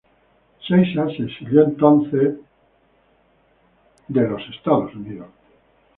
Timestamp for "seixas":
0.67-1.13